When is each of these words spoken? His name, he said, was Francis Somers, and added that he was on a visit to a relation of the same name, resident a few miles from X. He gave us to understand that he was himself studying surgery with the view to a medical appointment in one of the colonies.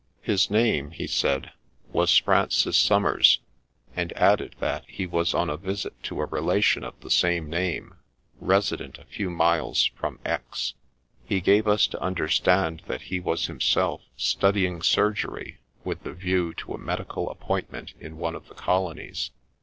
His 0.23 0.49
name, 0.49 0.89
he 0.89 1.05
said, 1.05 1.51
was 1.91 2.17
Francis 2.17 2.75
Somers, 2.75 3.39
and 3.95 4.11
added 4.13 4.55
that 4.59 4.83
he 4.87 5.05
was 5.05 5.35
on 5.35 5.47
a 5.47 5.57
visit 5.57 5.93
to 6.05 6.21
a 6.21 6.25
relation 6.25 6.83
of 6.83 6.99
the 7.01 7.11
same 7.11 7.47
name, 7.51 7.93
resident 8.39 8.97
a 8.97 9.05
few 9.05 9.29
miles 9.29 9.91
from 9.95 10.17
X. 10.25 10.73
He 11.23 11.39
gave 11.39 11.67
us 11.67 11.85
to 11.85 12.01
understand 12.01 12.81
that 12.87 13.01
he 13.13 13.19
was 13.19 13.45
himself 13.45 14.01
studying 14.17 14.81
surgery 14.81 15.59
with 15.83 16.01
the 16.01 16.13
view 16.13 16.55
to 16.55 16.73
a 16.73 16.79
medical 16.79 17.29
appointment 17.29 17.93
in 17.99 18.17
one 18.17 18.33
of 18.33 18.47
the 18.47 18.55
colonies. 18.55 19.29